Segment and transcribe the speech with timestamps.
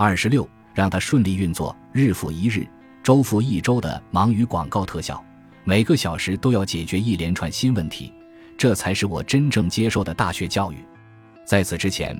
[0.00, 2.64] 二十六，让它顺利运作，日复一日，
[3.02, 5.20] 周复一周的忙于广告特效，
[5.64, 8.12] 每个小时都要解决一连串新问题，
[8.56, 10.76] 这才是我真正接受的大学教育。
[11.44, 12.16] 在此之前，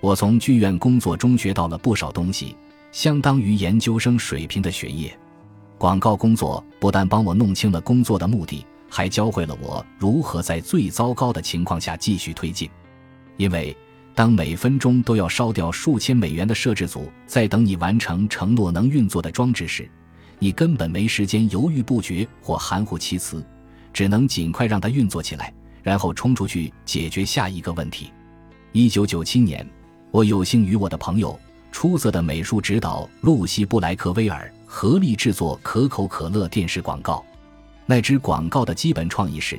[0.00, 2.56] 我从剧院工作中学到了不少东西，
[2.90, 5.16] 相当于研究生水平的学业。
[5.78, 12.68] 广告工作不但帮我弄清了工作的目的，还教会了我如何在最糟糕的情况下继续推进，
[13.36, 13.76] 因为。
[14.20, 19.90] 当每分钟都要烧掉数千美元的摄制组在等你完成承诺能运作的装置时，
[20.38, 23.42] 你根本没时间犹豫不决或含糊其辞，
[23.94, 25.50] 只能尽快让它运作起来，
[25.82, 28.12] 然后冲出去解决下一个问题。
[28.72, 29.66] 一九九七年，
[30.10, 31.40] 我有幸与我的朋友、
[31.72, 37.24] 出色的美术指导露西·布莱克威尔合力制作可口可乐电视广告。
[37.86, 39.58] 那支广告的基本创意是。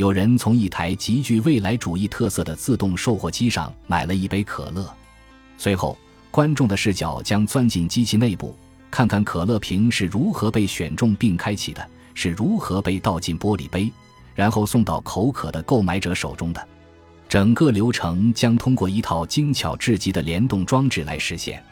[0.00, 4.90] 有人从一台极具未来主义特色的自动售货机上买了一杯可乐，
[5.58, 5.94] 随后
[6.30, 8.56] 观众的视角将钻进机器内部，
[8.90, 13.92] 看看可乐瓶是如何被选中并开启的，是如何被倒进玻璃杯，
[14.34, 16.68] 然后送到口渴的购买者手中的。
[17.28, 21.62] 整个流程将通过一套精巧至极的联动装置来实现。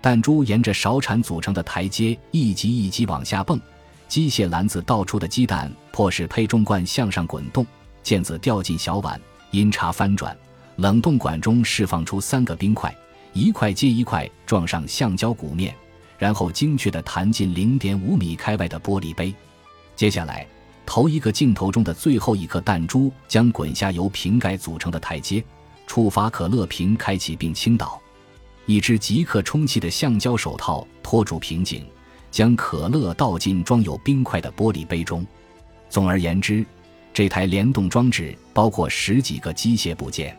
[0.00, 3.60] 弹珠沿着勺铲组成的台阶一级一级往下蹦。
[4.08, 7.66] 机械篮子倒出的鸡蛋迫使配重罐向上滚动，
[8.04, 10.36] 毽子掉进小碗，音叉翻转，
[10.76, 12.94] 冷冻管中释放出三个冰块，
[13.32, 15.74] 一块接一块撞上橡胶鼓面，
[16.18, 19.34] 然后精确地弹进零点五米开外的玻璃杯。
[19.96, 20.46] 接下来，
[20.84, 25.42] 头一个镜头中的最后一颗弹珠将滚下由瓶盖组成的台阶，
[25.86, 28.00] 触发可乐瓶开启并倾倒，
[28.66, 31.84] 一只即刻充气的橡胶手套托住瓶颈。
[32.36, 35.26] 将可乐倒进装有冰块的玻璃杯中。
[35.88, 36.62] 总而言之，
[37.10, 40.36] 这台联动装置包括十几个机械部件。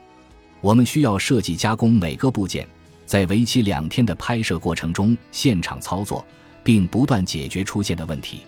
[0.61, 2.67] 我们需要设计加工每个部件，
[3.07, 6.23] 在为期两天的拍摄过程中现场操作，
[6.63, 8.41] 并不断解决出现的问题。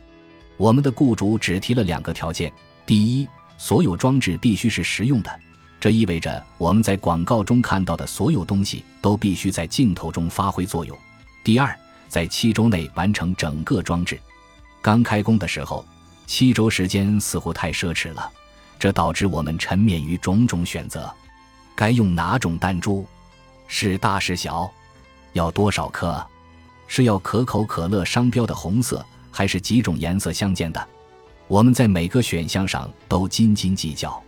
[0.55, 2.53] 我们的雇主只提了两个条件：
[2.85, 3.27] 第一，
[3.57, 5.39] 所有装置必须是实用的，
[5.79, 10.95] 这意味着我们在广告中看到的所有东西都必须在镜头中发挥作用；
[11.43, 11.75] 第二。
[12.09, 14.19] 在七周内完成整个装置。
[14.81, 15.85] 刚开工的时候，
[16.25, 18.29] 七周时间似乎太奢侈了，
[18.77, 21.09] 这导致我们沉湎于种种选择：
[21.75, 23.05] 该用哪种弹珠？
[23.67, 24.69] 是大是小？
[25.33, 26.25] 要多少颗？
[26.87, 30.87] 是要可口可乐商标的红色，还是几种颜色相间的？
[31.47, 34.21] 我们在每个选项上都斤斤计较。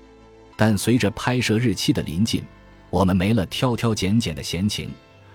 [0.56, 2.44] 但随着拍摄日期的临近，
[2.92, 4.92] 我们没了挑挑拣拣的闲情，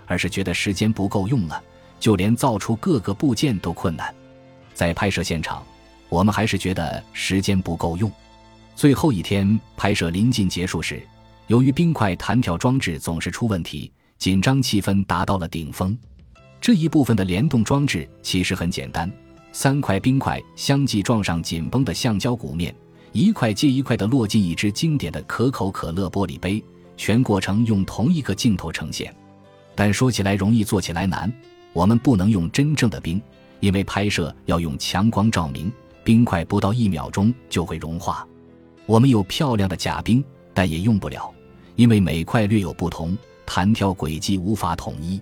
[0.06, 1.60] 而是觉得时间不够用了。
[1.98, 4.14] 就连造出各个部件都困难，
[4.74, 5.62] 在拍摄现场，
[6.08, 8.10] 我们还是觉得时间不够用。
[8.74, 11.02] 最后一天拍摄临近结束时，
[11.46, 15.96] 由于冰块弹跳装置总是出问题，紧张气氛达到了顶峰。
[16.60, 19.10] 这一部分的联动装置其实很简单：
[19.52, 22.74] 三块冰块相继撞上紧绷的橡胶鼓面，
[23.12, 26.62] 一块接一块地落进一只经典的可口可乐玻璃杯，
[26.96, 29.14] 全过程用同一个镜头呈现。
[29.74, 31.32] 但说起来容易，做起来难。
[31.76, 33.20] 我们不能用真正的冰，
[33.60, 35.70] 因为拍摄要用强光照明，
[36.02, 38.26] 冰块不到一秒钟就会融化。
[38.86, 41.30] 我们有漂亮的假冰，但也用不了，
[41.74, 45.20] 因为每块略有不同，弹跳轨迹无法统一。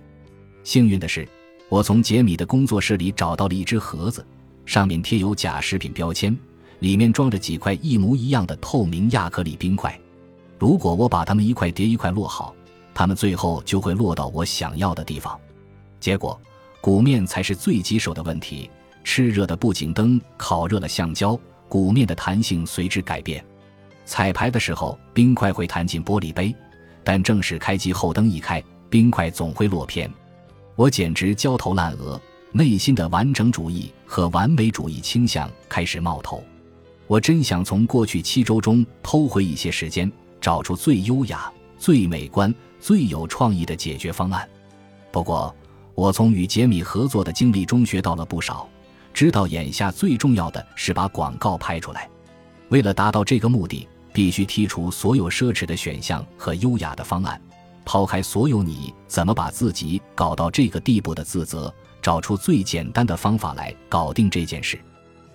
[0.63, 1.27] 幸运的是，
[1.67, 4.25] 我从杰米的工作室里找到了一只盒子，
[4.65, 6.33] 上面贴有假食品标签，
[6.79, 9.99] 里面装着几块一模一样的透明亚克力冰块。
[10.57, 12.55] 如果我把它们一块叠一块摞好，
[12.93, 15.37] 它们最后就会落到我想要的地方。
[16.05, 16.39] 结果，
[16.81, 18.69] 鼓面才是最棘手的问题。
[19.03, 21.35] 炽热的布景灯烤热了橡胶，
[21.67, 23.43] 鼓面的弹性随之改变。
[24.05, 26.55] 彩排的时候，冰块会弹进玻璃杯，
[27.03, 30.07] 但正式开机后，灯一开，冰块总会落偏。
[30.75, 32.21] 我简直焦头烂额，
[32.51, 36.43] 内心的完整主义和完美主义倾向开始冒头。
[37.07, 44.47] 我真想从过去七周中偷回一些时间，找出最优雅、最美观、最有创意的解决方案。
[45.11, 45.55] 不过，
[45.95, 48.67] 我从与杰米合作的经历中学到了不少，
[49.13, 52.09] 知道眼下最重要的是把广告拍出来。
[52.67, 57.41] 为了达到这个目的，必须剔除所有奢侈的选项和优雅的方案，
[57.85, 64.77] 抛开所有你怎么把自己搞到这个地步的自责，找出最简单的方法来搞定这件事。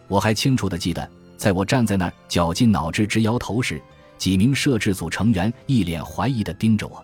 [0.09, 1.09] 我还清楚地记得，
[1.39, 3.81] 在我站在那儿绞尽脑汁直摇头时，
[4.19, 7.03] 几名摄制组成员一脸怀疑地盯着我。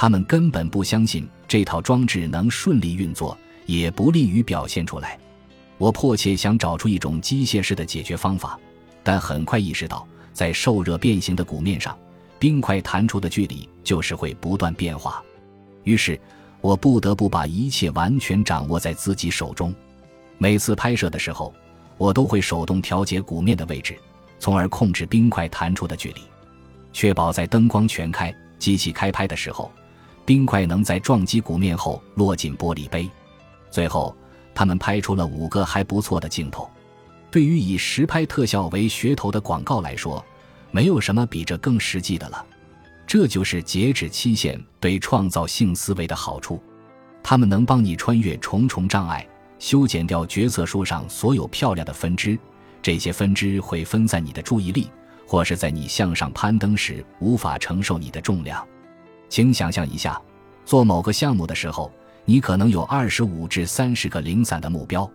[0.00, 3.36] 他们根本不相信这套装置能顺利运作，
[3.66, 5.18] 也不利于表现出来。
[5.76, 8.58] 我迫切想找出一种机械式的解决方法，
[9.02, 11.94] 但很快意识到，在受热变形的鼓面上，
[12.38, 15.22] 冰块弹出的距离就是会不断变化。
[15.84, 16.18] 于是，
[16.62, 19.70] 我不得不把一切完全掌握在自己手中。
[20.38, 21.52] 每次拍摄的时候，
[21.98, 23.98] 我都会手动调节鼓面的位置，
[24.38, 26.22] 从而控制冰块弹出的距离，
[26.90, 29.70] 确保在灯光全开、机器开拍的时候，
[30.30, 33.10] 冰块能在撞击鼓面后落进玻璃杯。
[33.68, 34.16] 最后，
[34.54, 36.70] 他们拍出了五个还不错的镜头。
[37.32, 40.24] 对于以实拍特效为噱头的广告来说，
[40.70, 42.46] 没有什么比这更实际的了。
[43.08, 46.62] 这就是截止期限对创造性思维的好处，
[47.24, 49.26] 他们能帮你穿越重重障碍，
[49.58, 52.38] 修剪掉决策树上所有漂亮的分支。
[52.80, 54.88] 这些分支会分散你的注意力，
[55.26, 58.64] 或是在你向上攀登时无法承受你的重量。
[59.30, 60.20] 请想象一下，
[60.66, 61.90] 做某个项目的时候，
[62.26, 65.10] 你可能有二十五至三十个零散的目标，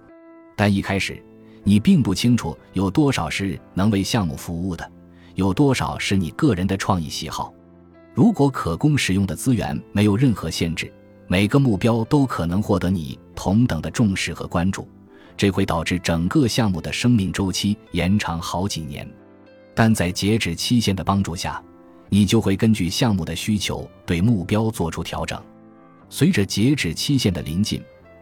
[0.56, 1.22] 但一开始。
[1.68, 4.88] 你并不清楚有多少是能为项目服务的，
[5.34, 7.52] 有多少是你个人的创意喜好。
[8.14, 10.94] 如果可供使用的资源没有任何限制，
[11.28, 14.88] 每个目标都可能获得你同等的重视和关注，
[15.36, 19.10] 这会导致整个项目的生命周期延长好几年。
[19.74, 21.60] 但在截止期限的帮助下，
[22.10, 25.42] 你就会根据项目的需求对目标做出调整。
[26.10, 27.82] 随着截止期限的临近，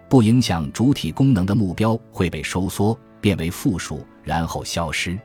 [0.10, 2.98] 不影响主体功能的目标会被收缩。
[3.22, 5.18] 变为负数，然后消失。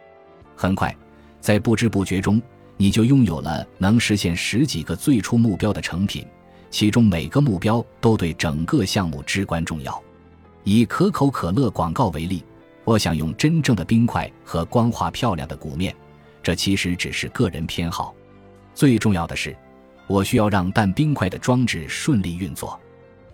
[0.54, 0.96] 很快，
[1.40, 2.40] 在不知不觉中，
[2.76, 6.24] 你就拥有了能实现十几个最初目标的成品，
[6.70, 10.00] 其中每个目标都对整个项目至关重要。
[10.62, 12.44] 以可口可乐广告为例，
[12.84, 15.92] 我想用真正的冰块和光滑漂亮的鼓面，
[16.40, 18.14] 这其实只是个人偏好。
[18.78, 19.56] 最重要的是，
[20.06, 22.78] 我需要让淡冰块的装置顺利运作。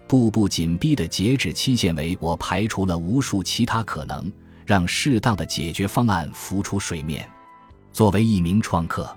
[0.08, 4.32] 步步紧逼的截止期限为我排除了无数其他可能。
[4.64, 7.29] 让适当的解决方案浮出水面。
[7.93, 9.14] 作为一名创客，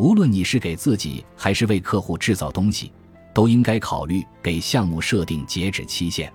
[0.00, 2.90] 无论你是给自己还是为客户制造东西，
[3.32, 6.32] 都应该考虑给项目设定截止期限。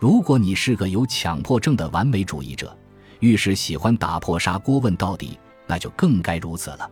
[0.00, 2.76] 如果你是个有强迫症的完美主义者，
[3.20, 5.38] 遇事喜欢打破砂锅问到底，
[5.68, 6.90] 那就更该如此了。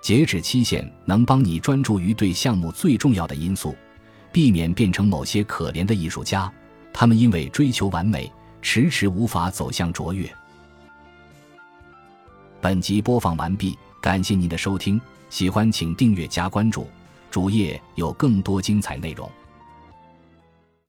[0.00, 3.76] 截止期限能帮你专注于对项目最重要的因素，
[4.32, 6.50] 避免变成某些可怜的艺术家，
[6.92, 8.30] 他们因为追求完美。
[8.60, 10.28] 迟迟无法走向卓越。
[12.60, 15.00] 本集播放完毕，感谢您的收听，
[15.30, 16.88] 喜欢请订阅加关注，
[17.30, 19.30] 主页有更多精彩内容。